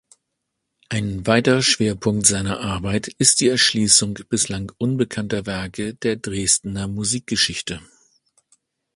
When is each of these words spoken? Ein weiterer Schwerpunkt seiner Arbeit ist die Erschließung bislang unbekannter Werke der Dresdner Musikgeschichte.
Ein 0.89 1.27
weiterer 1.27 1.61
Schwerpunkt 1.61 2.25
seiner 2.25 2.59
Arbeit 2.59 3.09
ist 3.19 3.39
die 3.39 3.49
Erschließung 3.49 4.15
bislang 4.29 4.71
unbekannter 4.79 5.45
Werke 5.45 5.93
der 5.93 6.15
Dresdner 6.15 6.87
Musikgeschichte. 6.87 7.81